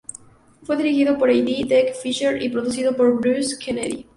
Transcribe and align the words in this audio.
Fue 0.63 0.77
dirigido 0.77 1.15
por 1.19 1.29
Heidi 1.29 1.63
Dehncke-Fisher 1.63 2.41
y 2.41 2.49
producido 2.49 2.97
por 2.97 3.21
Bruce 3.21 3.55
Kennedy. 3.63 4.07